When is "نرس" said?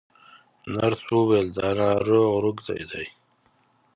0.73-1.03